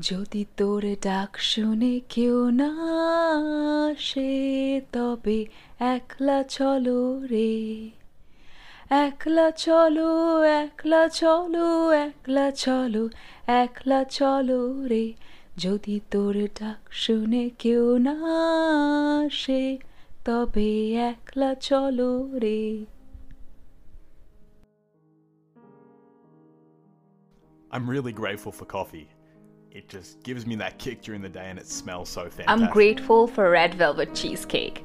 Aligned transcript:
যদি 0.00 0.46
তোর 0.56 0.96
ডাক 1.02 1.38
শুনে 1.38 2.00
কেউ 2.08 2.50
না 2.50 2.70
আসে, 3.90 4.80
তবে 4.92 5.46
একলা 5.80 6.42
চলো 6.42 7.20
রে। 7.20 7.90
একলা 8.90 9.50
চলো 9.50 10.42
একলা 10.42 11.08
চলো 11.08 11.90
একলা 11.90 12.50
চলো 12.50 13.08
একলা 13.46 14.04
চলো 14.04 14.86
রে। 14.86 15.14
যদি 15.56 16.00
তোর 16.10 16.48
ডাক 16.60 16.92
শুনে 16.92 17.50
কেউ 17.58 17.98
না 17.98 18.16
আসে, 19.26 19.78
তবে 20.24 20.94
একলা 20.94 21.54
চলো 21.54 22.28
রে। 22.32 22.84
I'm 27.72 27.88
really 27.90 28.12
grateful 28.12 28.52
for 28.52 28.64
coffee. 28.64 29.15
It 29.70 29.88
just 29.88 30.22
gives 30.22 30.46
me 30.46 30.54
that 30.56 30.78
kick 30.78 31.02
during 31.02 31.20
the 31.20 31.28
day 31.28 31.50
and 31.50 31.58
it 31.58 31.66
smells 31.66 32.08
so 32.08 32.22
fantastic. 32.22 32.48
I'm 32.48 32.70
grateful 32.70 33.26
for 33.26 33.50
red 33.50 33.74
velvet 33.74 34.14
cheesecake. 34.14 34.84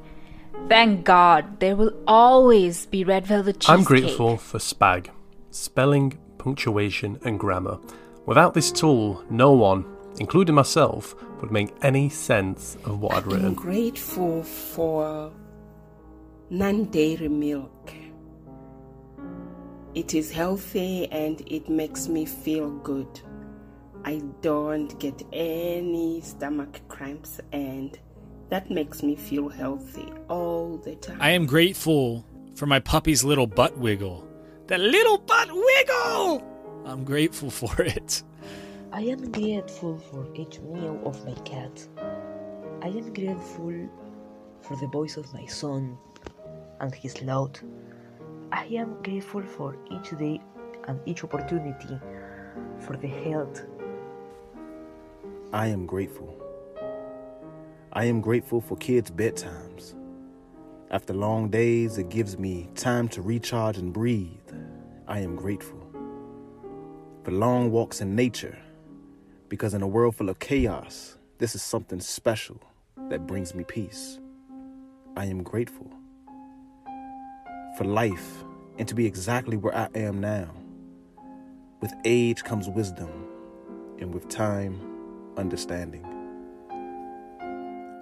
Thank 0.68 1.04
God 1.04 1.60
there 1.60 1.76
will 1.76 1.92
always 2.06 2.86
be 2.86 3.04
red 3.04 3.26
velvet 3.26 3.60
cheesecake. 3.60 3.78
I'm 3.78 3.84
grateful 3.84 4.36
for 4.36 4.58
SPAG, 4.58 5.10
spelling, 5.50 6.18
punctuation, 6.38 7.18
and 7.24 7.38
grammar. 7.38 7.78
Without 8.26 8.54
this 8.54 8.70
tool, 8.70 9.24
no 9.30 9.52
one, 9.52 9.84
including 10.20 10.54
myself, 10.54 11.14
would 11.40 11.50
make 11.50 11.74
any 11.82 12.08
sense 12.08 12.76
of 12.84 13.00
what 13.00 13.14
I'd 13.14 13.26
written. 13.26 13.46
I'm 13.46 13.54
written. 13.54 13.54
grateful 13.54 14.42
for 14.42 15.32
non 16.50 16.84
dairy 16.84 17.28
milk. 17.28 17.92
It 19.94 20.14
is 20.14 20.30
healthy 20.30 21.10
and 21.10 21.42
it 21.46 21.68
makes 21.68 22.08
me 22.08 22.24
feel 22.24 22.70
good. 22.78 23.20
I 24.04 24.20
don't 24.40 24.98
get 24.98 25.22
any 25.32 26.20
stomach 26.20 26.80
cramps 26.88 27.40
and 27.52 27.98
that 28.48 28.70
makes 28.70 29.02
me 29.02 29.16
feel 29.16 29.48
healthy 29.48 30.06
all 30.28 30.76
the 30.78 30.96
time. 30.96 31.18
I 31.20 31.30
am 31.30 31.46
grateful 31.46 32.26
for 32.54 32.66
my 32.66 32.80
puppy's 32.80 33.24
little 33.24 33.46
butt 33.46 33.78
wiggle. 33.78 34.28
That 34.66 34.80
little 34.80 35.18
butt 35.18 35.48
wiggle! 35.52 36.42
I'm 36.84 37.04
grateful 37.04 37.50
for 37.60 37.82
it. 37.82 38.22
I 38.92 39.02
am 39.02 39.30
grateful 39.30 39.98
for 39.98 40.28
each 40.34 40.60
meal 40.60 41.00
of 41.04 41.24
my 41.24 41.34
cat. 41.44 41.88
I 42.82 42.88
am 42.88 43.14
grateful 43.14 43.88
for 44.60 44.76
the 44.76 44.88
voice 44.88 45.16
of 45.16 45.32
my 45.32 45.46
son 45.46 45.96
and 46.80 46.94
his 46.94 47.22
loud. 47.22 47.58
I 48.50 48.66
am 48.66 49.02
grateful 49.02 49.42
for 49.42 49.78
each 49.90 50.10
day 50.18 50.40
and 50.88 51.00
each 51.06 51.24
opportunity 51.24 51.98
for 52.80 52.96
the 52.96 53.08
health. 53.08 53.62
I 55.54 55.66
am 55.66 55.84
grateful. 55.84 56.34
I 57.92 58.06
am 58.06 58.22
grateful 58.22 58.62
for 58.62 58.74
kids' 58.78 59.10
bedtimes. 59.10 59.94
After 60.90 61.12
long 61.12 61.50
days, 61.50 61.98
it 61.98 62.08
gives 62.08 62.38
me 62.38 62.70
time 62.74 63.06
to 63.08 63.20
recharge 63.20 63.76
and 63.76 63.92
breathe. 63.92 64.50
I 65.06 65.18
am 65.20 65.36
grateful. 65.36 65.86
For 67.22 67.32
long 67.32 67.70
walks 67.70 68.00
in 68.00 68.16
nature, 68.16 68.58
because 69.50 69.74
in 69.74 69.82
a 69.82 69.86
world 69.86 70.16
full 70.16 70.30
of 70.30 70.38
chaos, 70.38 71.18
this 71.36 71.54
is 71.54 71.62
something 71.62 72.00
special 72.00 72.58
that 73.10 73.26
brings 73.26 73.54
me 73.54 73.62
peace. 73.62 74.20
I 75.18 75.26
am 75.26 75.42
grateful. 75.42 75.90
For 77.76 77.84
life, 77.84 78.42
and 78.78 78.88
to 78.88 78.94
be 78.94 79.04
exactly 79.04 79.58
where 79.58 79.76
I 79.76 79.88
am 79.94 80.18
now. 80.18 80.50
With 81.82 81.92
age 82.06 82.42
comes 82.42 82.70
wisdom, 82.70 83.26
and 83.98 84.14
with 84.14 84.30
time, 84.30 84.91
understanding. 85.36 86.04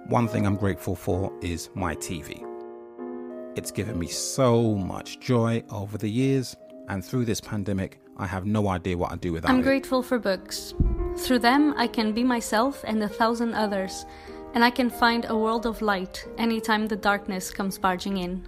One 0.07 0.27
thing 0.27 0.45
I'm 0.45 0.57
grateful 0.57 0.95
for 0.95 1.31
is 1.41 1.69
my 1.73 1.95
TV. 1.95 2.45
It's 3.55 3.71
given 3.71 3.97
me 3.99 4.07
so 4.07 4.75
much 4.75 5.19
joy 5.19 5.63
over 5.69 5.97
the 5.97 6.09
years, 6.09 6.55
and 6.89 7.03
through 7.03 7.25
this 7.25 7.41
pandemic, 7.41 7.99
I 8.17 8.25
have 8.25 8.45
no 8.45 8.67
idea 8.67 8.97
what 8.97 9.11
I'd 9.11 9.21
do 9.21 9.33
without 9.33 9.49
it. 9.49 9.53
I'm 9.53 9.59
it. 9.59 9.63
grateful 9.63 10.03
for 10.03 10.19
books. 10.19 10.73
Through 11.17 11.39
them, 11.39 11.73
I 11.77 11.87
can 11.87 12.13
be 12.13 12.23
myself 12.23 12.83
and 12.85 13.01
a 13.03 13.09
thousand 13.09 13.53
others, 13.53 14.05
and 14.53 14.63
I 14.63 14.69
can 14.69 14.89
find 14.89 15.25
a 15.25 15.37
world 15.37 15.65
of 15.65 15.81
light 15.81 16.25
anytime 16.37 16.87
the 16.87 16.95
darkness 16.95 17.51
comes 17.51 17.77
barging 17.77 18.17
in. 18.17 18.47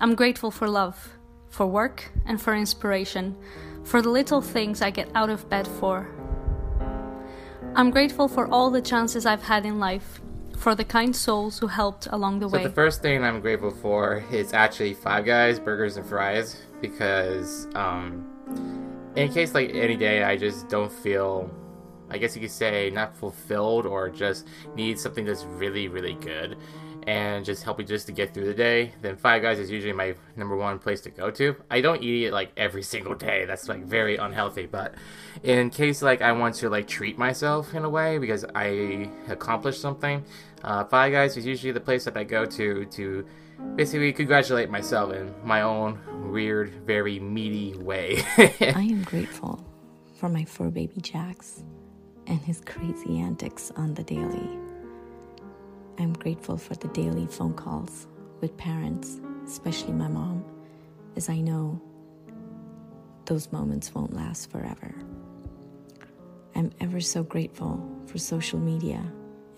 I'm 0.00 0.14
grateful 0.14 0.50
for 0.50 0.68
love, 0.68 1.16
for 1.48 1.66
work, 1.66 2.10
and 2.26 2.40
for 2.40 2.54
inspiration, 2.54 3.36
for 3.84 4.02
the 4.02 4.10
little 4.10 4.40
things 4.40 4.82
I 4.82 4.90
get 4.90 5.10
out 5.14 5.30
of 5.30 5.48
bed 5.48 5.66
for. 5.66 6.08
I'm 7.74 7.90
grateful 7.90 8.28
for 8.28 8.46
all 8.48 8.70
the 8.70 8.82
chances 8.82 9.26
I've 9.26 9.42
had 9.42 9.64
in 9.64 9.78
life, 9.78 10.20
for 10.56 10.74
the 10.74 10.84
kind 10.84 11.14
souls 11.14 11.58
who 11.58 11.66
helped 11.68 12.08
along 12.10 12.40
the 12.40 12.48
So 12.48 12.56
way. 12.56 12.62
the 12.64 12.70
first 12.70 13.00
thing 13.00 13.22
I'm 13.24 13.40
grateful 13.40 13.70
for 13.70 14.22
is 14.30 14.52
actually 14.52 14.94
Five 14.94 15.24
Guys 15.24 15.58
burgers 15.58 15.96
and 15.96 16.04
fries 16.06 16.60
because 16.80 17.68
um, 17.74 18.26
in 19.16 19.32
case 19.32 19.54
like 19.54 19.70
any 19.74 19.96
day 19.96 20.22
I 20.24 20.36
just 20.36 20.68
don't 20.68 20.92
feel, 20.92 21.50
I 22.10 22.18
guess 22.18 22.34
you 22.34 22.42
could 22.42 22.50
say 22.50 22.90
not 22.90 23.16
fulfilled 23.16 23.86
or 23.86 24.10
just 24.10 24.48
need 24.74 24.98
something 24.98 25.24
that's 25.24 25.44
really 25.44 25.88
really 25.88 26.14
good 26.14 26.56
and 27.06 27.44
just 27.44 27.62
help 27.62 27.78
me 27.78 27.84
just 27.84 28.06
to 28.06 28.12
get 28.12 28.34
through 28.34 28.46
the 28.46 28.54
day, 28.54 28.92
then 29.00 29.16
Five 29.16 29.42
Guys 29.42 29.58
is 29.58 29.70
usually 29.70 29.92
my 29.92 30.14
number 30.36 30.56
one 30.56 30.78
place 30.78 31.00
to 31.02 31.10
go 31.10 31.30
to. 31.30 31.56
I 31.70 31.80
don't 31.80 32.02
eat 32.02 32.26
it 32.26 32.32
like 32.32 32.52
every 32.56 32.82
single 32.82 33.14
day. 33.14 33.44
That's 33.44 33.68
like 33.68 33.84
very 33.84 34.16
unhealthy, 34.16 34.66
but 34.66 34.94
in 35.42 35.70
case 35.70 36.02
like 36.02 36.22
I 36.22 36.32
want 36.32 36.54
to 36.56 36.68
like 36.68 36.86
treat 36.86 37.18
myself 37.18 37.74
in 37.74 37.84
a 37.84 37.88
way 37.88 38.18
because 38.18 38.44
I 38.54 39.10
accomplished 39.28 39.80
something, 39.80 40.24
uh, 40.62 40.84
Five 40.84 41.12
Guys 41.12 41.36
is 41.36 41.46
usually 41.46 41.72
the 41.72 41.80
place 41.80 42.04
that 42.04 42.16
I 42.16 42.24
go 42.24 42.44
to 42.44 42.84
to 42.84 43.26
basically 43.76 44.12
congratulate 44.12 44.70
myself 44.70 45.12
in 45.12 45.34
my 45.44 45.62
own 45.62 45.98
weird, 46.32 46.70
very 46.86 47.18
meaty 47.18 47.76
way. 47.78 48.22
I 48.38 48.88
am 48.90 49.02
grateful 49.02 49.64
for 50.16 50.28
my 50.28 50.44
fur 50.44 50.70
baby 50.70 51.00
Jax 51.00 51.62
and 52.26 52.40
his 52.40 52.60
crazy 52.60 53.18
antics 53.18 53.72
on 53.76 53.94
the 53.94 54.02
daily. 54.02 54.69
I'm 55.98 56.12
grateful 56.12 56.56
for 56.56 56.74
the 56.74 56.88
daily 56.88 57.26
phone 57.26 57.54
calls 57.54 58.06
with 58.40 58.56
parents, 58.56 59.20
especially 59.46 59.92
my 59.92 60.08
mom, 60.08 60.44
as 61.16 61.28
I 61.28 61.40
know 61.40 61.80
those 63.26 63.52
moments 63.52 63.94
won't 63.94 64.14
last 64.14 64.50
forever. 64.50 64.94
I'm 66.54 66.70
ever 66.80 67.00
so 67.00 67.22
grateful 67.22 67.80
for 68.06 68.18
social 68.18 68.58
media 68.58 69.02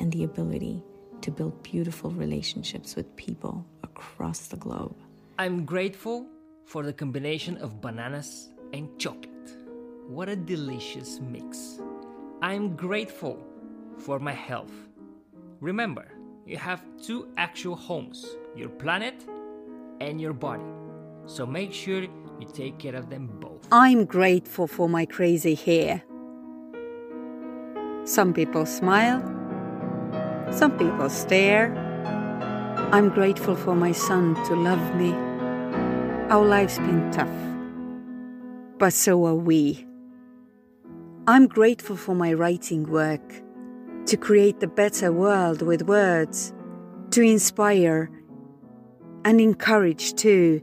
and 0.00 0.12
the 0.12 0.24
ability 0.24 0.82
to 1.22 1.30
build 1.30 1.62
beautiful 1.62 2.10
relationships 2.10 2.96
with 2.96 3.16
people 3.16 3.64
across 3.82 4.48
the 4.48 4.56
globe. 4.56 4.96
I'm 5.38 5.64
grateful 5.64 6.26
for 6.66 6.82
the 6.82 6.92
combination 6.92 7.56
of 7.58 7.80
bananas 7.80 8.50
and 8.72 8.88
chocolate. 8.98 9.28
What 10.06 10.28
a 10.28 10.36
delicious 10.36 11.20
mix. 11.20 11.80
I'm 12.42 12.76
grateful 12.76 13.38
for 13.96 14.18
my 14.18 14.32
health. 14.32 14.72
Remember, 15.60 16.11
you 16.46 16.56
have 16.56 16.82
two 17.02 17.28
actual 17.36 17.76
homes 17.76 18.36
your 18.54 18.68
planet 18.68 19.24
and 20.00 20.20
your 20.20 20.32
body. 20.32 20.64
So 21.26 21.46
make 21.46 21.72
sure 21.72 22.02
you 22.02 22.46
take 22.52 22.78
care 22.78 22.94
of 22.94 23.08
them 23.08 23.28
both. 23.40 23.66
I'm 23.70 24.04
grateful 24.04 24.66
for 24.66 24.88
my 24.88 25.06
crazy 25.06 25.54
hair. 25.54 26.02
Some 28.04 28.34
people 28.34 28.66
smile, 28.66 29.20
some 30.50 30.76
people 30.76 31.08
stare. 31.08 31.72
I'm 32.92 33.08
grateful 33.08 33.54
for 33.54 33.74
my 33.74 33.92
son 33.92 34.34
to 34.46 34.54
love 34.54 34.94
me. 34.96 35.12
Our 36.30 36.44
life's 36.44 36.78
been 36.78 37.10
tough, 37.12 38.78
but 38.78 38.92
so 38.92 39.24
are 39.26 39.34
we. 39.34 39.86
I'm 41.26 41.46
grateful 41.46 41.96
for 41.96 42.14
my 42.14 42.32
writing 42.34 42.90
work 42.90 43.42
to 44.06 44.16
create 44.16 44.60
the 44.60 44.66
better 44.66 45.12
world 45.12 45.62
with 45.62 45.82
words, 45.82 46.52
to 47.10 47.22
inspire 47.22 48.10
and 49.24 49.40
encourage 49.40 50.14
too, 50.14 50.62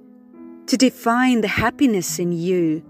to 0.68 0.78
define 0.78 1.42
the 1.42 1.48
happiness 1.48 2.20
in 2.20 2.32
you. 2.32 2.84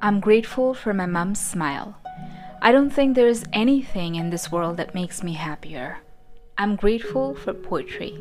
I'm 0.00 0.20
grateful 0.20 0.72
for 0.72 0.94
my 0.94 1.06
mom's 1.06 1.40
smile. 1.40 1.96
I 2.62 2.70
don't 2.70 2.90
think 2.90 3.14
there 3.14 3.28
is 3.28 3.44
anything 3.52 4.14
in 4.14 4.30
this 4.30 4.52
world 4.52 4.76
that 4.76 4.94
makes 4.94 5.22
me 5.22 5.32
happier. 5.32 5.98
I'm 6.56 6.76
grateful 6.76 7.34
for 7.34 7.52
poetry, 7.52 8.18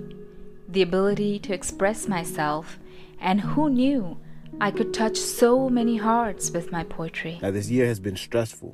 the 0.68 0.82
ability 0.82 1.40
to 1.40 1.54
express 1.54 2.08
myself, 2.08 2.80
and 3.20 3.40
who 3.40 3.70
knew 3.70 4.18
I 4.62 4.72
could 4.72 4.94
touch 4.94 5.18
so 5.18 5.70
many 5.70 5.98
hearts 5.98 6.50
with 6.50 6.72
my 6.72 6.86
poetry. 6.86 7.40
Now, 7.42 7.52
this 7.52 7.70
year 7.70 7.86
has 7.88 8.00
been 8.00 8.16
stressful, 8.16 8.74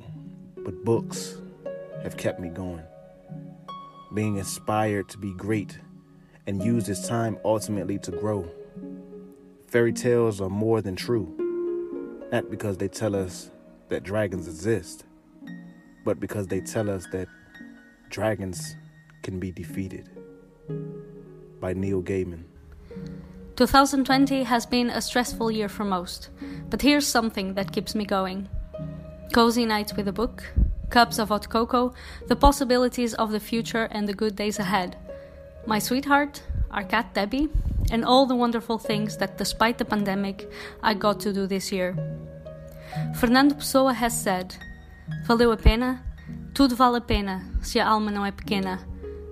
but 0.58 0.84
books 0.84 1.40
have 2.04 2.16
kept 2.16 2.38
me 2.38 2.50
going. 2.50 2.84
Being 4.14 4.36
inspired 4.36 5.08
to 5.08 5.18
be 5.18 5.32
great 5.34 5.78
and 6.46 6.62
use 6.62 6.86
this 6.86 7.08
time 7.08 7.36
ultimately 7.44 7.98
to 7.98 8.12
grow. 8.12 8.48
Fairy 9.66 9.92
tales 9.92 10.40
are 10.40 10.48
more 10.48 10.82
than 10.82 10.94
true. 10.94 11.34
Not 12.30 12.48
because 12.48 12.78
they 12.78 12.88
tell 12.88 13.16
us 13.16 13.50
that 13.88 14.04
dragons 14.04 14.46
exist, 14.46 15.04
but 16.04 16.20
because 16.20 16.46
they 16.46 16.60
tell 16.60 16.88
us 16.90 17.06
that 17.12 17.26
dragons 18.08 18.76
can 19.22 19.40
be 19.40 19.50
defeated. 19.50 20.08
By 21.60 21.72
Neil 21.74 22.02
Gaiman. 22.02 22.44
2020 23.66 24.42
has 24.42 24.66
been 24.66 24.90
a 24.90 25.00
stressful 25.00 25.48
year 25.48 25.68
for 25.68 25.84
most, 25.84 26.30
but 26.68 26.82
here's 26.82 27.06
something 27.06 27.54
that 27.54 27.70
keeps 27.70 27.94
me 27.94 28.04
going 28.04 28.48
cozy 29.32 29.64
nights 29.64 29.94
with 29.94 30.08
a 30.08 30.12
book, 30.12 30.42
cups 30.90 31.20
of 31.20 31.28
hot 31.28 31.48
cocoa, 31.48 31.94
the 32.26 32.34
possibilities 32.34 33.14
of 33.14 33.30
the 33.30 33.38
future 33.38 33.86
and 33.92 34.08
the 34.08 34.12
good 34.12 34.34
days 34.34 34.58
ahead. 34.58 34.96
My 35.64 35.78
sweetheart, 35.78 36.42
our 36.72 36.82
cat 36.82 37.14
Debbie, 37.14 37.50
and 37.92 38.04
all 38.04 38.26
the 38.26 38.34
wonderful 38.34 38.78
things 38.78 39.16
that, 39.18 39.38
despite 39.38 39.78
the 39.78 39.84
pandemic, 39.84 40.50
I 40.82 40.94
got 40.94 41.20
to 41.20 41.32
do 41.32 41.46
this 41.46 41.70
year. 41.70 41.94
Fernando 43.14 43.54
Pessoa 43.54 43.94
has 43.94 44.20
said: 44.20 44.56
Valeu 45.28 45.52
a 45.52 45.56
pena? 45.56 46.02
Tudo 46.52 46.74
vale 46.74 46.96
a 46.96 47.00
pena 47.00 47.44
se 47.62 47.78
a 47.78 47.86
alma 47.86 48.10
não 48.10 48.26
é 48.26 48.32
pequena. 48.32 48.80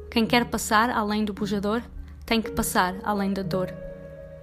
Quem 0.08 0.24
quer 0.24 0.44
passar 0.44 0.88
além 0.88 1.24
do 1.24 1.34
Bojador 1.34 1.82
tem 2.24 2.40
que 2.40 2.52
passar 2.52 2.94
além 3.02 3.32
da 3.32 3.42
dor. 3.42 3.89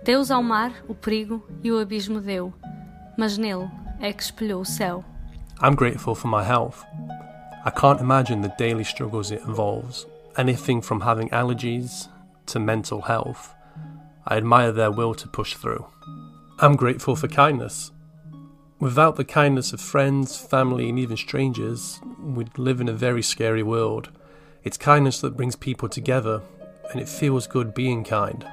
Deus 0.08 0.32
ao 0.32 0.42
mar 0.42 0.72
o 0.88 0.96
perigo 0.96 1.46
e 1.62 1.70
o 1.70 1.78
abismo 1.78 2.22
deu, 2.22 2.54
mas 3.18 3.38
nele 3.38 3.70
é 4.00 4.14
que 4.14 4.24
espelhou 4.24 4.62
o 4.62 4.66
céu. 4.66 5.04
I'm 5.62 5.76
grateful 5.76 6.16
for 6.16 6.30
my 6.30 6.46
health. 6.46 6.86
I 7.66 7.72
can't 7.72 8.00
imagine 8.00 8.42
the 8.42 8.56
daily 8.58 8.86
struggles 8.86 9.32
it 9.32 9.44
involves. 9.46 10.08
Anything 10.38 10.82
from 10.82 11.02
having 11.02 11.28
allergies 11.32 12.08
to 12.46 12.58
mental 12.58 13.02
health. 13.02 13.54
I 14.26 14.38
admire 14.38 14.72
their 14.72 14.92
will 14.92 15.14
to 15.14 15.28
push 15.28 15.56
through. 15.56 15.86
I'm 16.60 16.78
grateful 16.78 17.18
for 17.18 17.28
kindness. 17.28 17.92
Without 18.80 19.18
the 19.18 19.26
kindness 19.26 19.74
of 19.74 19.82
friends, 19.82 20.38
family, 20.38 20.88
and 20.88 20.98
even 20.98 21.18
strangers, 21.18 22.00
we'd 22.18 22.58
live 22.58 22.80
in 22.80 22.88
a 22.88 22.94
very 22.94 23.22
scary 23.22 23.62
world. 23.62 24.08
It's 24.64 24.78
kindness 24.78 25.20
that 25.20 25.36
brings 25.36 25.58
people 25.58 25.90
together, 25.90 26.44
and 26.94 27.02
it 27.02 27.10
feels 27.10 27.46
good 27.46 27.74
being 27.74 28.06
kind. 28.06 28.46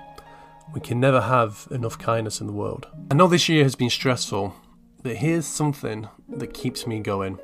We 0.74 0.80
can 0.80 0.98
never 0.98 1.20
have 1.20 1.68
enough 1.70 1.98
kindness 1.98 2.40
in 2.40 2.48
the 2.48 2.52
world. 2.52 2.88
I 3.08 3.14
know 3.14 3.28
this 3.28 3.48
year 3.48 3.62
has 3.62 3.76
been 3.76 3.90
stressful, 3.90 4.56
but 5.04 5.14
here's 5.14 5.46
something 5.46 6.08
that 6.28 6.52
keeps 6.52 6.84
me 6.84 6.98
going. 6.98 7.38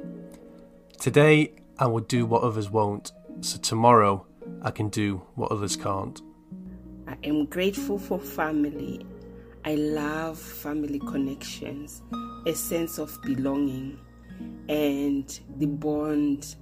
Today, 0.99 1.53
I 1.79 1.87
will 1.87 2.01
do 2.01 2.27
what 2.27 2.43
others 2.43 2.71
won't, 2.71 3.13
so 3.41 3.57
tomorrow, 3.61 4.27
I 4.63 4.73
can 4.73 4.89
do 4.89 5.23
what 5.37 5.53
others 5.53 5.77
can't. 5.77 6.21
I 7.07 7.17
am 7.23 7.47
grateful 7.47 8.01
for 8.01 8.19
family. 8.19 9.07
I 9.65 9.77
love 9.77 10.37
family 10.37 10.99
connections, 10.99 12.03
a 12.47 12.53
sense 12.53 12.99
of 12.99 13.17
belonging, 13.23 13.97
and 14.69 15.41
the 15.57 15.67
bond 15.67 16.57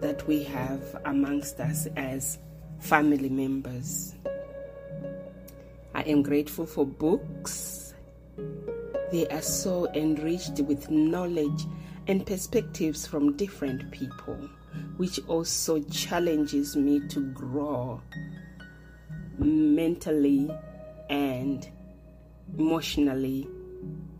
that 0.00 0.26
we 0.26 0.42
have 0.44 1.02
amongst 1.04 1.60
us 1.60 1.86
as 1.96 2.38
family 2.80 3.28
members. 3.28 4.14
I 6.04 6.08
am 6.08 6.22
grateful 6.22 6.66
for 6.66 6.84
books. 6.84 7.94
They 9.10 9.26
are 9.28 9.40
so 9.40 9.90
enriched 9.94 10.60
with 10.60 10.90
knowledge 10.90 11.64
and 12.06 12.26
perspectives 12.26 13.06
from 13.06 13.38
different 13.38 13.90
people, 13.90 14.36
which 14.98 15.18
also 15.28 15.80
challenges 15.84 16.76
me 16.76 17.00
to 17.08 17.32
grow 17.32 18.02
mentally 19.38 20.50
and 21.08 21.66
emotionally 22.58 23.48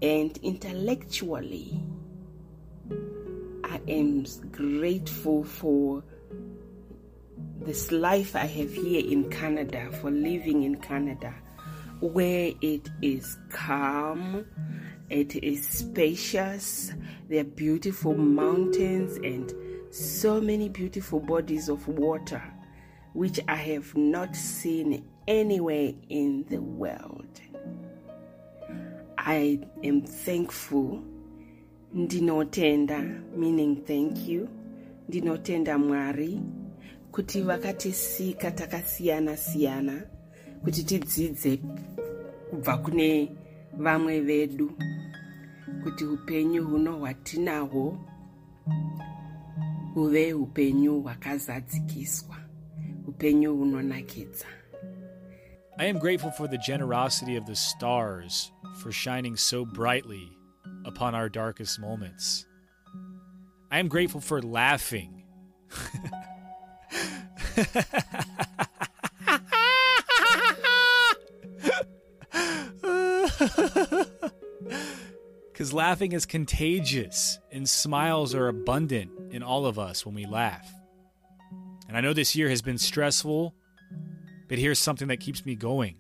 and 0.01 0.35
intellectually. 0.39 1.83
I 3.63 3.79
am 3.89 4.25
grateful 4.53 5.45
for 5.45 6.03
this 7.61 7.93
life 7.93 8.35
I 8.35 8.47
have 8.47 8.73
here 8.73 9.05
in 9.05 9.29
Canada, 9.29 9.91
for 10.01 10.11
living 10.11 10.63
in 10.63 10.77
Canada, 10.77 11.35
where 12.13 12.53
it 12.61 12.91
is 13.01 13.39
calm, 13.51 14.45
it 15.09 15.35
is 15.37 15.67
spacious, 15.67 16.93
there 17.29 17.41
are 17.41 17.45
beautiful 17.45 18.15
mountains 18.15 19.17
and 19.17 19.53
so 19.91 20.41
many 20.41 20.69
beautiful 20.69 21.19
bodies 21.21 21.69
of 21.71 21.89
water, 21.89 22.43
which 23.15 23.41
I 23.49 23.57
have 23.57 23.97
not 23.97 24.37
seen 24.37 25.05
anywhere 25.27 25.93
in 26.11 26.45
the 26.51 26.59
world. 26.61 27.41
I 29.17 29.61
am 29.83 30.03
thankful. 30.03 31.03
Ndinotenda, 31.97 33.23
meaning 33.37 33.77
thank 33.87 34.29
you. 34.29 34.49
Ndinotenda 35.09 35.79
Mwari 35.79 36.41
kuti 37.13 37.41
vakatisika 37.41 38.51
takasiyana 38.51 39.37
siyana 39.37 40.03
kuti 40.65 40.85
tidzidze 40.85 41.57
kubva 42.51 42.79
kune 42.79 43.37
vamwe 43.77 44.21
vedu 44.21 44.71
kuti 45.83 46.05
upenyu 46.05 46.65
huno 46.65 46.99
hwatinahwo 46.99 47.99
huve 49.95 50.35
upenyu 50.35 51.03
hwakazadzikiswa 51.03 52.37
upenyu 53.07 53.57
hunonakidza 53.57 54.47
I 55.77 55.91
am 55.91 55.99
grateful 55.99 56.31
for 56.31 56.49
the 56.49 56.59
generosity 56.59 57.37
of 57.37 57.47
the 57.47 57.57
stars 57.57 58.53
for 58.81 58.93
shining 58.93 59.37
so 59.37 59.65
brightly 59.65 60.31
upon 60.85 61.17
our 61.17 61.29
darkest 61.29 61.81
moments. 61.81 62.47
I 63.73 63.81
am 63.81 63.89
grateful 63.89 64.21
for 64.21 64.41
laughing. 64.41 65.25
Because 75.65 75.73
laughing 75.73 76.13
is 76.13 76.27
contagious 76.27 77.39
and 77.51 77.67
smiles 77.67 78.35
are 78.35 78.49
abundant 78.49 79.11
in 79.33 79.43
all 79.43 79.65
of 79.65 79.79
us 79.79 80.05
when 80.05 80.15
we 80.15 80.27
laugh. 80.27 80.71
And 81.89 81.97
I 81.97 82.03
know 82.03 82.13
this 82.13 82.37
year 82.37 82.51
has 82.51 82.61
been 82.61 82.77
stressful, 82.77 83.55
but 84.47 84.59
here's 84.59 84.79
something 84.79 85.09
that 85.09 85.21
keeps 85.21 85.47
me 85.47 85.55
going. 85.55 85.97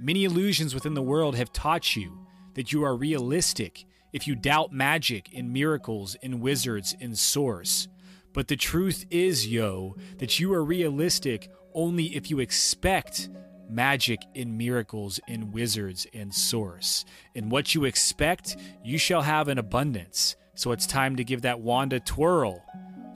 Many 0.00 0.24
illusions 0.24 0.72
within 0.72 0.94
the 0.94 1.02
world 1.02 1.36
have 1.36 1.52
taught 1.52 1.96
you 1.96 2.26
that 2.54 2.72
you 2.72 2.82
are 2.82 2.96
realistic 2.96 3.84
if 4.14 4.26
you 4.26 4.34
doubt 4.34 4.72
magic 4.72 5.28
and 5.36 5.52
miracles 5.52 6.16
and 6.22 6.40
wizards 6.40 6.96
and 6.98 7.18
source. 7.18 7.88
But 8.32 8.48
the 8.48 8.56
truth 8.56 9.04
is, 9.10 9.46
yo, 9.46 9.96
that 10.16 10.40
you 10.40 10.54
are 10.54 10.64
realistic 10.64 11.50
only 11.74 12.16
if 12.16 12.30
you 12.30 12.38
expect 12.38 13.28
magic 13.69 14.21
in 14.33 14.57
miracles 14.57 15.19
in 15.27 15.51
wizards 15.51 16.05
and 16.13 16.33
source. 16.33 17.05
And 17.35 17.51
what 17.51 17.73
you 17.73 17.85
expect, 17.85 18.57
you 18.83 18.97
shall 18.97 19.21
have 19.21 19.49
in 19.49 19.57
abundance. 19.57 20.35
So 20.55 20.71
it's 20.71 20.85
time 20.85 21.15
to 21.15 21.23
give 21.23 21.41
that 21.41 21.61
wand 21.61 21.93
a 21.93 21.99
twirl. 21.99 22.63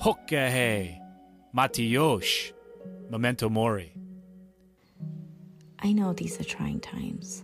Hokahe, 0.02 1.00
Matiyosh, 1.56 2.52
Memento 3.10 3.50
Mori. 3.50 3.94
I 5.80 5.94
know 5.94 6.14
these 6.14 6.40
are 6.42 6.44
trying 6.44 6.80
times, 6.80 7.44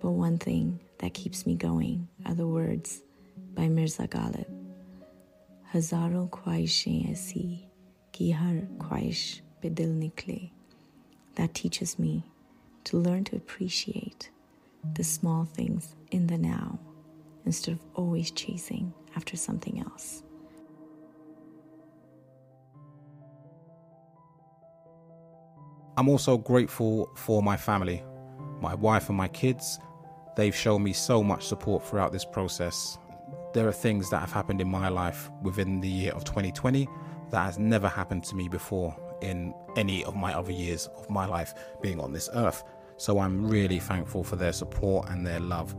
but 0.00 0.10
one 0.10 0.36
thing 0.36 0.80
that 0.98 1.14
keeps 1.14 1.46
me 1.46 1.54
going 1.54 2.08
are 2.26 2.34
the 2.34 2.46
words 2.46 3.02
by 3.54 3.68
Mirza 3.68 4.06
Ghalib. 4.06 4.46
Hazaron 5.72 6.28
ख्वाहिशें 6.30 7.12
ऐसी 7.12 7.70
कि 8.14 8.30
हर 8.32 8.56
ख्वाहिश 8.82 9.20
पे 9.62 9.70
दिल 9.70 9.90
निकले. 9.98 10.53
that 11.35 11.53
teaches 11.53 11.99
me 11.99 12.23
to 12.85 12.97
learn 12.97 13.23
to 13.25 13.35
appreciate 13.35 14.29
the 14.93 15.03
small 15.03 15.45
things 15.45 15.95
in 16.11 16.27
the 16.27 16.37
now 16.37 16.79
instead 17.45 17.73
of 17.73 17.79
always 17.93 18.31
chasing 18.31 18.93
after 19.15 19.35
something 19.35 19.79
else. 19.79 20.23
I'm 25.97 26.09
also 26.09 26.37
grateful 26.37 27.09
for 27.15 27.41
my 27.41 27.55
family, 27.55 28.03
my 28.61 28.75
wife 28.75 29.09
and 29.09 29.17
my 29.17 29.29
kids. 29.29 29.79
They've 30.35 30.55
shown 30.55 30.83
me 30.83 30.91
so 30.91 31.23
much 31.23 31.45
support 31.45 31.85
throughout 31.85 32.11
this 32.11 32.25
process. 32.25 32.97
There 33.53 33.67
are 33.67 33.73
things 33.73 34.09
that 34.09 34.19
have 34.19 34.33
happened 34.33 34.59
in 34.59 34.69
my 34.69 34.89
life 34.89 35.29
within 35.41 35.79
the 35.79 35.87
year 35.87 36.11
of 36.11 36.25
2020 36.25 36.87
that 37.31 37.45
has 37.45 37.57
never 37.57 37.87
happened 37.87 38.25
to 38.25 38.35
me 38.35 38.49
before 38.49 38.95
in 39.25 39.53
any 39.75 40.03
of 40.05 40.15
my 40.15 40.33
other 40.33 40.51
years 40.51 40.87
of 40.95 41.09
my 41.09 41.25
life 41.25 41.53
being 41.81 41.99
on 41.99 42.13
this 42.13 42.29
earth. 42.33 42.63
So 42.97 43.19
I'm 43.19 43.47
really 43.49 43.79
thankful 43.79 44.23
for 44.23 44.35
their 44.35 44.53
support 44.53 45.09
and 45.09 45.25
their 45.25 45.39
love. 45.39 45.75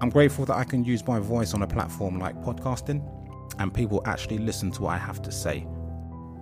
I'm 0.00 0.10
grateful 0.10 0.44
that 0.46 0.56
I 0.56 0.64
can 0.64 0.84
use 0.84 1.06
my 1.06 1.18
voice 1.18 1.54
on 1.54 1.62
a 1.62 1.66
platform 1.66 2.18
like 2.18 2.36
podcasting 2.42 3.00
and 3.58 3.72
people 3.72 4.02
actually 4.04 4.38
listen 4.38 4.70
to 4.72 4.82
what 4.82 4.90
I 4.90 4.98
have 4.98 5.22
to 5.22 5.32
say. 5.32 5.66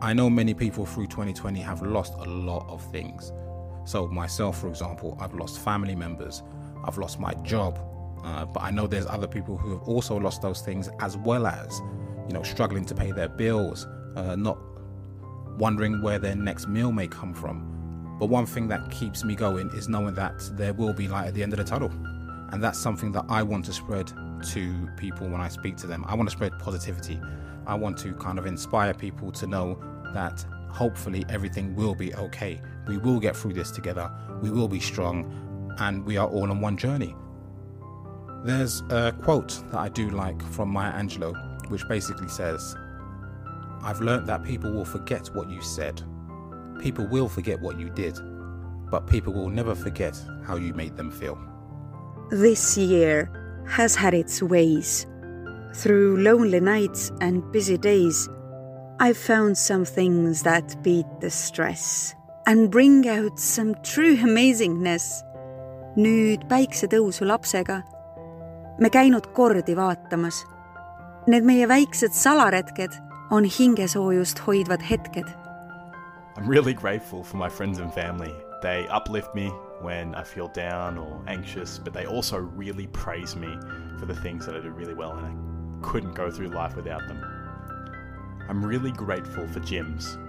I 0.03 0.13
know 0.13 0.29
many 0.29 0.55
people 0.55 0.85
through 0.85 1.07
2020 1.07 1.61
have 1.61 1.83
lost 1.83 2.15
a 2.19 2.25
lot 2.25 2.67
of 2.69 2.83
things. 2.91 3.33
So, 3.85 4.09
myself, 4.09 4.61
for 4.61 4.69
example, 4.69 5.17
I've 5.21 5.35
lost 5.35 5.61
family 5.61 5.95
members, 5.95 6.43
I've 6.85 6.99
lost 6.99 7.21
my 7.21 7.35
job, 7.43 7.79
Uh, 8.27 8.45
but 8.45 8.63
I 8.63 8.71
know 8.73 8.89
there's 8.89 9.07
other 9.07 9.29
people 9.29 9.57
who 9.57 9.71
have 9.71 9.83
also 9.83 10.17
lost 10.17 10.43
those 10.43 10.61
things 10.61 10.91
as 10.99 11.17
well 11.17 11.47
as, 11.47 11.81
you 12.27 12.35
know, 12.35 12.43
struggling 12.43 12.85
to 12.87 12.95
pay 12.95 13.13
their 13.13 13.29
bills, 13.29 13.87
uh, 14.17 14.35
not 14.35 14.59
wondering 15.59 16.03
where 16.03 16.19
their 16.19 16.37
next 16.37 16.69
meal 16.69 16.93
may 16.93 17.09
come 17.09 17.35
from. 17.35 18.17
But 18.19 18.27
one 18.27 18.47
thing 18.47 18.69
that 18.69 18.91
keeps 18.91 19.25
me 19.25 19.35
going 19.35 19.71
is 19.71 19.89
knowing 19.89 20.15
that 20.15 20.51
there 20.53 20.73
will 20.73 20.93
be 20.93 21.09
light 21.09 21.29
at 21.29 21.35
the 21.35 21.43
end 21.43 21.53
of 21.53 21.59
the 21.59 21.65
tunnel. 21.65 21.91
And 22.51 22.63
that's 22.63 22.79
something 22.79 23.13
that 23.13 23.25
I 23.29 23.43
want 23.43 23.65
to 23.67 23.73
spread 23.73 24.11
to 24.51 24.89
people 24.97 25.29
when 25.29 25.41
I 25.41 25.49
speak 25.49 25.77
to 25.79 25.87
them. 25.87 26.05
I 26.07 26.15
want 26.15 26.29
to 26.29 26.37
spread 26.37 26.59
positivity. 26.59 27.21
I 27.67 27.75
want 27.75 27.99
to 27.99 28.15
kind 28.15 28.39
of 28.39 28.47
inspire 28.47 28.95
people 28.95 29.33
to 29.33 29.47
know 29.47 29.83
that 30.15 30.45
hopefully 30.71 31.25
everything 31.29 31.75
will 31.75 31.95
be 31.95 32.15
okay. 32.15 32.61
We 32.87 32.99
will 32.99 33.19
get 33.19 33.37
through 33.37 33.55
this 33.55 33.71
together. 33.71 34.11
We 34.41 34.51
will 34.51 34.69
be 34.69 34.81
strong 34.81 35.75
and 35.79 36.05
we 36.05 36.17
are 36.17 36.29
all 36.29 36.51
on 36.51 36.61
one 36.61 36.77
journey. 36.77 37.15
There's 38.45 38.83
a 38.91 39.13
quote 39.23 39.63
that 39.71 39.79
I 39.79 39.89
do 39.89 40.11
like 40.11 40.41
from 40.41 40.69
Maya 40.71 40.93
Angelou, 40.93 41.35
which 41.71 41.87
basically 41.89 42.29
says, 42.29 42.77
I've 43.83 44.01
learnt 44.01 44.27
that 44.27 44.43
people 44.43 44.73
will 44.73 44.85
forget 44.85 45.29
what 45.35 45.51
you 45.51 45.61
said. 45.61 46.03
People 46.81 47.07
will 47.07 47.29
forget 47.29 47.61
what 47.61 47.79
you 47.79 47.91
did, 47.91 48.19
but 48.91 49.07
people 49.07 49.33
will 49.33 49.49
never 49.49 49.75
forget 49.75 50.17
how 50.45 50.57
you 50.57 50.75
made 50.75 50.97
them 50.97 51.11
feel. 51.11 51.39
This 52.31 52.77
year 52.77 53.31
has 53.69 53.95
had 53.95 54.15
its 54.15 54.43
ways. 54.43 55.07
Through 55.75 56.23
lonely 56.23 56.61
nights 56.61 57.13
and 57.21 57.43
busy 57.53 57.77
days, 57.77 58.29
I've 58.99 59.19
found 59.19 59.59
some 59.59 59.85
things 59.85 60.43
that 60.43 60.83
beat 60.83 61.07
the 61.21 61.31
stress 61.31 62.15
and 62.47 62.71
bring 62.71 63.07
out 63.09 63.39
some 63.39 63.75
true 63.83 64.17
amazingness. 64.17 65.23
nüüd 65.97 66.43
päiksetõusu 66.51 67.25
lapsega 67.25 67.79
me 68.79 68.91
käinud 68.93 69.31
kordi 69.33 69.73
vaatamas. 69.77 70.43
Need 71.27 71.47
meie 71.49 71.65
väiksed 71.69 72.13
salaretked 72.13 72.99
on 73.31 73.45
hingesoojust 73.45 74.39
hoidvad 74.39 74.81
hetked. 74.81 75.35
I'm 76.37 76.47
really 76.47 76.75
grateful 76.75 77.25
for 77.25 77.39
my 77.39 77.49
friends 77.49 77.79
and 77.79 77.93
family. 77.93 78.35
They 78.63 78.87
uplift 78.89 79.35
me 79.35 79.49
when 79.81 80.15
I 80.15 80.23
feel 80.23 80.49
down 80.49 80.97
or 80.97 81.23
anxious, 81.27 81.79
but 81.79 81.93
they 81.93 82.07
also 82.07 82.39
really 82.39 82.87
praise 82.89 83.35
me 83.35 83.59
for 83.99 84.07
the 84.07 84.15
things 84.15 84.47
that 84.47 84.55
I 84.55 84.61
do 84.61 84.71
really 84.71 84.95
well, 84.95 85.13
and 85.13 85.27
I 85.27 85.87
couldn't 85.87 86.15
go 86.15 86.31
through 86.31 86.49
life 86.49 86.77
without 86.77 87.07
them. 87.09 87.25
I'm 88.49 88.65
really 88.65 88.93
grateful 88.93 89.47
for 89.49 89.61
gyms. 89.61 90.23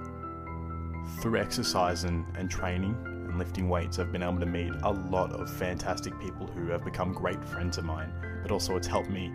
Through 1.22 1.40
exercise 1.40 2.04
and, 2.04 2.26
and 2.36 2.50
training 2.50 2.96
and 3.06 3.38
lifting 3.38 3.70
weights, 3.70 4.00
I've 4.00 4.12
been 4.12 4.24
able 4.24 4.40
to 4.40 4.46
meet 4.46 4.74
a 4.84 4.92
lot 4.92 5.32
of 5.34 5.50
fantastic 5.50 6.20
people 6.20 6.48
who 6.48 6.68
have 6.70 6.84
become 6.84 7.14
great 7.14 7.44
friends 7.46 7.78
of 7.78 7.86
mine, 7.86 8.12
but 8.42 8.52
also 8.52 8.76
it's 8.76 8.88
helped 8.88 9.10
me 9.10 9.32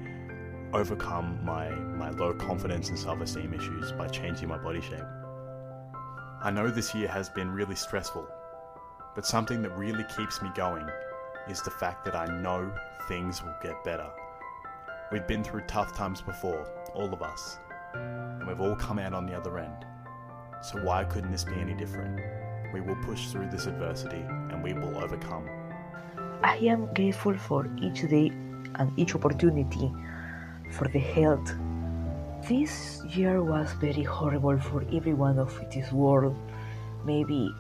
overcome 0.75 1.39
my, 1.45 1.69
my 1.71 2.11
low 2.11 2.33
confidence 2.35 2.89
and 2.89 2.99
self 2.99 3.21
esteem 3.21 3.53
issues 3.53 3.93
by 3.93 4.09
changing 4.09 4.49
my 4.49 4.59
body 4.59 4.81
shape. 4.81 5.05
I 6.43 6.51
know 6.51 6.71
this 6.71 6.95
year 6.95 7.09
has 7.09 7.29
been 7.29 7.51
really 7.51 7.75
stressful, 7.77 8.27
but 9.15 9.27
something 9.27 9.63
that 9.63 9.77
really 9.77 10.05
keeps 10.17 10.43
me 10.43 10.51
going 10.55 10.89
is 11.49 11.63
the 11.63 11.71
fact 11.71 12.05
that 12.05 12.17
I 12.17 12.27
know 12.41 12.73
things 13.09 13.43
will 13.43 13.55
get 13.63 13.85
better. 13.85 14.09
We've 15.11 15.27
been 15.27 15.45
through 15.45 15.63
tough 15.69 15.95
times 15.95 16.23
before, 16.23 16.67
all 16.95 17.13
of 17.13 17.23
us, 17.23 17.59
and 17.95 18.47
we've 18.47 18.61
all 18.61 18.77
come 18.77 18.99
out 18.99 19.13
on 19.13 19.27
the 19.27 19.35
other 19.35 19.59
end. 19.59 19.85
So 20.63 20.79
why 20.79 21.05
couldn't 21.05 21.33
this 21.33 21.45
be 21.45 21.55
any 21.55 21.75
different? 21.75 22.21
We 22.73 22.81
will 22.81 22.97
push 23.05 23.29
through 23.29 23.51
this 23.51 23.67
adversity 23.67 24.25
and 24.51 24.63
we 24.63 24.73
will 24.73 24.97
overcome. 24.97 25.49
I 26.43 26.57
am 26.57 26.93
grateful 26.95 27.37
for 27.37 27.69
each 27.81 28.09
day 28.09 28.29
and 28.77 28.93
each 28.97 29.15
opportunity 29.15 29.93
for 30.73 30.89
the 30.89 30.99
health. 30.99 31.53
This 32.49 33.03
year 33.15 33.43
was 33.43 33.73
very 33.75 34.03
horrible 34.03 34.59
for 34.59 34.85
everyone 34.93 35.39
of 35.39 35.53
this 35.71 35.93
world. 35.93 36.37
Maybe 37.05 37.55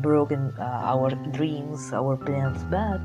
broken 0.00 0.52
uh, 0.58 0.92
our 0.92 1.10
dreams, 1.32 1.92
our 1.92 2.16
plans, 2.16 2.58
but 2.70 3.04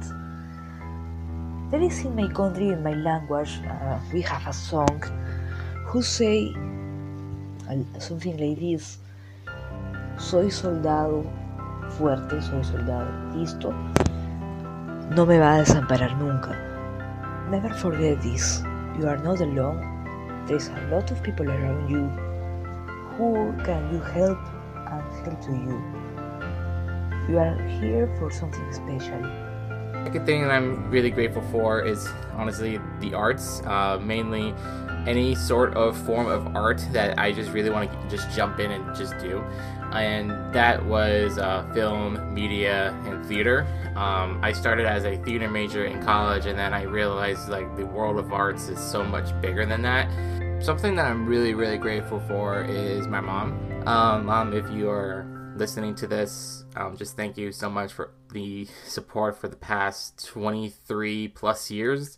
there 1.70 1.82
is 1.82 2.04
in 2.04 2.16
my 2.16 2.28
country, 2.34 2.70
in 2.70 2.82
my 2.82 2.94
language, 2.94 3.60
uh, 3.70 4.00
we 4.12 4.22
have 4.22 4.48
a 4.48 4.54
song 4.54 5.04
who 5.86 6.02
say 6.02 6.52
uh, 7.70 8.00
something 8.00 8.38
like 8.38 8.60
this: 8.60 8.98
Soy 10.18 10.50
soldado 10.50 11.26
fuerte, 11.98 12.42
soy 12.42 12.64
soldado 12.64 13.12
listo. 13.36 13.74
No 15.16 15.26
me 15.26 15.38
va 15.38 15.56
a 15.56 15.60
desamparar 15.60 16.18
nunca. 16.18 16.56
Never 17.50 17.74
forget 17.74 18.22
this. 18.22 18.64
You 19.00 19.08
are 19.08 19.16
not 19.16 19.40
alone. 19.40 20.44
There 20.46 20.58
is 20.58 20.68
a 20.68 20.88
lot 20.92 21.10
of 21.10 21.24
people 21.24 21.50
around 21.50 21.90
you. 21.90 22.10
Who 23.16 23.54
can 23.64 23.94
you 23.94 24.02
help 24.02 24.40
and 24.76 25.26
help 25.26 25.40
to 25.44 25.54
you? 25.54 25.82
You 27.30 27.40
are 27.40 27.56
here 27.80 28.14
for 28.20 28.30
something 28.30 28.74
special. 28.74 29.49
Second 30.06 30.26
thing 30.26 30.42
that 30.42 30.52
I'm 30.52 30.90
really 30.90 31.12
grateful 31.12 31.44
for 31.52 31.82
is 31.82 32.08
honestly 32.34 32.80
the 33.00 33.14
arts, 33.14 33.62
uh, 33.66 34.00
mainly 34.02 34.56
any 35.08 35.36
sort 35.36 35.76
of 35.76 35.98
form 36.06 36.28
of 36.28 36.56
art 36.56 36.84
that 36.92 37.18
I 37.20 37.32
just 37.32 37.52
really 37.52 37.70
want 37.70 37.92
to 37.92 38.10
just 38.10 38.36
jump 38.36 38.60
in 38.60 38.72
and 38.72 38.96
just 38.96 39.18
do. 39.20 39.44
And 39.92 40.32
that 40.54 40.86
was 40.86 41.38
uh, 41.38 41.68
film, 41.74 42.34
media, 42.34 42.92
and 43.06 43.26
theater. 43.26 43.66
Um, 43.96 44.40
I 44.44 44.52
started 44.52 44.86
as 44.86 45.04
a 45.06 45.18
theater 45.18 45.50
major 45.50 45.86
in 45.86 46.04
college, 46.04 46.46
and 46.46 46.58
then 46.58 46.74
I 46.74 46.84
realized 46.84 47.50
like 47.50 47.76
the 47.76 47.86
world 47.86 48.18
of 48.18 48.32
arts 48.32 48.68
is 48.68 48.80
so 48.80 49.04
much 49.04 49.40
bigger 49.42 49.66
than 49.66 49.82
that. 49.82 50.10
Something 50.64 50.96
that 50.96 51.06
I'm 51.06 51.26
really, 51.26 51.54
really 51.54 51.78
grateful 51.78 52.20
for 52.22 52.64
is 52.64 53.08
my 53.08 53.22
mom. 53.22 53.58
Um, 53.88 54.26
mom, 54.26 54.54
if 54.54 54.70
you 54.70 54.90
are 54.90 55.26
listening 55.60 55.94
to 55.96 56.08
this, 56.08 56.64
um, 56.78 56.96
just 56.96 57.16
thank 57.18 57.38
you 57.38 57.52
so 57.52 57.70
much 57.70 57.92
for 57.92 58.12
the 58.32 58.66
support 58.86 59.38
for 59.38 59.50
the 59.50 59.58
past 59.58 60.26
23 60.26 61.28
plus 61.28 61.70
years. 61.70 62.18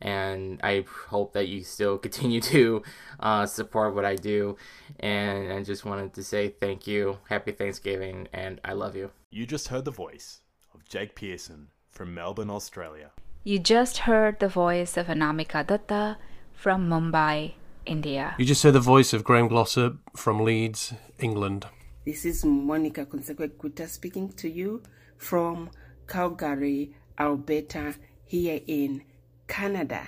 And 0.00 0.60
I 0.62 0.84
hope 1.08 1.32
that 1.32 1.48
you 1.48 1.64
still 1.64 1.98
continue 2.06 2.40
to 2.42 2.82
uh, 3.18 3.44
support 3.46 3.94
what 3.94 4.04
I 4.04 4.14
do. 4.14 4.56
And 5.00 5.52
I 5.52 5.62
just 5.62 5.84
wanted 5.84 6.14
to 6.14 6.22
say 6.22 6.48
thank 6.48 6.86
you, 6.86 7.18
happy 7.28 7.52
Thanksgiving, 7.52 8.28
and 8.32 8.60
I 8.64 8.72
love 8.72 8.94
you. 8.94 9.10
You 9.30 9.46
just 9.46 9.68
heard 9.68 9.84
the 9.84 9.90
voice 9.90 10.40
of 10.72 10.84
Jake 10.88 11.16
Pearson 11.16 11.68
from 11.90 12.14
Melbourne, 12.14 12.50
Australia. 12.50 13.10
You 13.42 13.58
just 13.58 13.98
heard 13.98 14.38
the 14.38 14.48
voice 14.48 14.96
of 14.96 15.08
Anamika 15.08 15.66
Dutta 15.66 16.16
from 16.52 16.88
Mumbai, 16.88 17.54
India. 17.84 18.34
You 18.38 18.44
just 18.44 18.62
heard 18.62 18.74
the 18.74 18.80
voice 18.80 19.12
of 19.12 19.24
Graham 19.24 19.48
Glossop 19.48 19.98
from 20.16 20.44
Leeds, 20.44 20.94
England. 21.18 21.66
This 22.06 22.24
is 22.24 22.44
Monica 22.44 23.04
Kunzekweguta 23.04 23.88
speaking 23.88 24.28
to 24.34 24.48
you 24.48 24.80
from 25.18 25.70
Calgary, 26.06 26.94
Alberta, 27.18 27.96
here 28.24 28.60
in 28.68 29.02
Canada. 29.48 30.06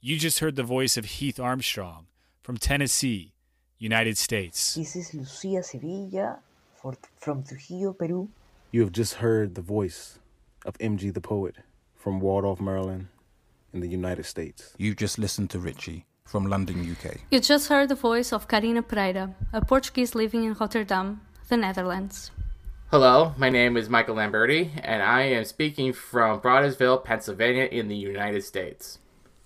You 0.00 0.16
just 0.16 0.38
heard 0.38 0.54
the 0.54 0.62
voice 0.62 0.96
of 0.96 1.06
Heath 1.06 1.40
Armstrong 1.40 2.06
from 2.44 2.56
Tennessee, 2.56 3.32
United 3.80 4.16
States. 4.16 4.74
This 4.74 4.94
is 4.94 5.12
Lucia 5.12 5.64
Sevilla 5.64 6.38
for, 6.80 6.94
from 7.16 7.42
Trujillo, 7.42 7.94
Peru. 7.94 8.28
You 8.70 8.82
have 8.82 8.92
just 8.92 9.14
heard 9.14 9.56
the 9.56 9.60
voice 9.60 10.20
of 10.64 10.78
MG 10.78 11.12
the 11.12 11.20
Poet 11.20 11.56
from 11.96 12.20
Waldorf, 12.20 12.60
Maryland, 12.60 13.08
in 13.72 13.80
the 13.80 13.88
United 13.88 14.24
States. 14.24 14.72
You've 14.78 14.98
just 14.98 15.18
listened 15.18 15.50
to 15.50 15.58
Richie 15.58 16.06
from 16.24 16.46
London, 16.46 16.78
UK. 16.92 17.16
You 17.32 17.40
just 17.40 17.66
heard 17.66 17.88
the 17.88 17.96
voice 17.96 18.32
of 18.32 18.46
Karina 18.46 18.82
Pereira, 18.82 19.34
a 19.52 19.64
Portuguese 19.64 20.14
living 20.14 20.44
in 20.44 20.54
Rotterdam, 20.54 21.22
the 21.50 21.56
Netherlands. 21.56 22.30
Hello, 22.92 23.34
my 23.36 23.50
name 23.50 23.76
is 23.76 23.88
Michael 23.88 24.14
Lamberti, 24.14 24.70
and 24.84 25.02
I 25.02 25.22
am 25.22 25.44
speaking 25.44 25.92
from 25.92 26.40
Brodheadsville, 26.40 27.04
Pennsylvania, 27.04 27.64
in 27.64 27.88
the 27.88 27.96
United 27.96 28.44
States. 28.44 29.00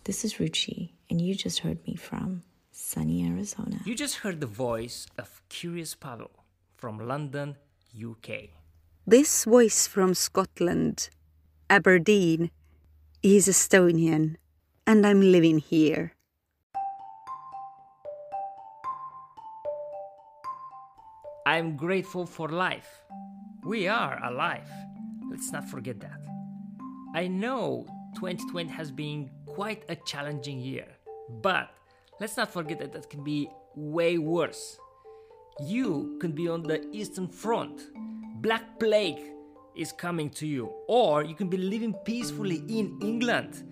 This 0.04 0.22
is 0.22 0.34
Ruchi, 0.34 0.90
and 1.08 1.18
you 1.18 1.34
just 1.34 1.60
heard 1.60 1.78
me 1.86 1.96
from 1.96 2.42
sunny 2.70 3.26
Arizona. 3.26 3.80
You 3.86 3.94
just 3.94 4.16
heard 4.16 4.42
the 4.42 4.46
voice 4.46 5.06
of 5.16 5.40
Curious 5.48 5.94
Pavel 5.94 6.30
from 6.76 6.98
London, 6.98 7.56
UK. 7.96 8.50
This 9.06 9.44
voice 9.44 9.86
from 9.86 10.12
Scotland, 10.12 11.08
Aberdeen, 11.70 12.50
is 13.22 13.48
Estonian, 13.48 14.36
and 14.86 15.06
I'm 15.06 15.22
living 15.22 15.58
here. 15.58 16.13
I'm 21.46 21.76
grateful 21.76 22.26
for 22.26 22.48
life. 22.48 22.88
We 23.64 23.86
are 23.86 24.18
alive. 24.24 24.68
Let's 25.30 25.52
not 25.52 25.68
forget 25.68 26.00
that. 26.00 26.20
I 27.14 27.26
know 27.26 27.86
2020 28.14 28.70
has 28.70 28.90
been 28.90 29.30
quite 29.46 29.84
a 29.88 29.96
challenging 29.96 30.60
year, 30.60 30.86
but 31.42 31.70
let's 32.20 32.36
not 32.36 32.50
forget 32.50 32.78
that 32.78 32.92
that 32.92 33.10
can 33.10 33.22
be 33.22 33.48
way 33.74 34.18
worse. 34.18 34.78
You 35.60 36.16
could 36.20 36.34
be 36.34 36.48
on 36.48 36.62
the 36.62 36.86
Eastern 36.92 37.28
Front. 37.28 37.82
Black 38.40 38.78
Plague 38.78 39.20
is 39.76 39.92
coming 39.92 40.30
to 40.30 40.46
you, 40.46 40.72
or 40.88 41.24
you 41.24 41.34
can 41.34 41.48
be 41.48 41.56
living 41.56 41.92
peacefully 42.04 42.62
in 42.68 42.98
England 43.02 43.64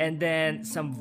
and 0.00 0.20
then 0.20 0.64
some 0.64 0.92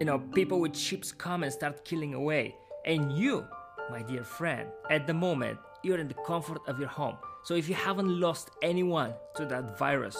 you 0.00 0.06
know 0.06 0.18
people 0.18 0.60
with 0.60 0.76
ships 0.76 1.12
come 1.12 1.42
and 1.42 1.52
start 1.52 1.84
killing 1.84 2.14
away 2.14 2.54
and 2.84 3.12
you 3.12 3.44
my 3.90 4.02
dear 4.02 4.24
friend 4.24 4.68
at 4.90 5.06
the 5.06 5.14
moment 5.14 5.58
you're 5.83 5.99
in 5.99 6.07
the 6.07 6.19
comfort 6.25 6.61
of 6.67 6.79
your 6.79 6.89
home 6.89 7.15
so 7.43 7.55
if 7.55 7.69
you 7.69 7.75
haven't 7.75 8.19
lost 8.19 8.51
anyone 8.61 9.13
to 9.35 9.45
that 9.45 9.77
virus 9.77 10.17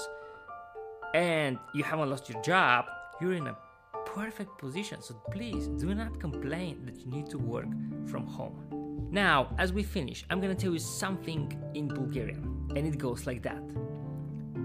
and 1.14 1.58
you 1.74 1.84
haven't 1.84 2.10
lost 2.10 2.30
your 2.30 2.42
job 2.42 2.86
you're 3.20 3.34
in 3.34 3.48
a 3.48 3.58
perfect 4.06 4.58
position 4.58 5.02
so 5.02 5.14
please 5.32 5.68
do 5.68 5.94
not 5.94 6.20
complain 6.20 6.86
that 6.86 7.00
you 7.00 7.08
need 7.12 7.30
to 7.30 7.38
work 7.38 7.68
from 8.08 8.26
home 8.26 9.08
now 9.12 9.54
as 9.58 9.74
we 9.74 9.84
finish 9.84 10.26
i'm 10.30 10.40
going 10.40 10.56
to 10.56 10.62
tell 10.62 10.74
you 10.74 10.80
something 10.80 11.44
in 11.74 11.88
bulgarian 11.88 12.44
and 12.76 12.86
it 12.88 12.98
goes 12.98 13.26
like 13.28 13.42
that 13.42 13.64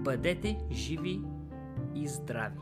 Бъдете 0.05 0.57
живи 0.71 1.21
и 1.95 2.07
здрави! 2.07 2.59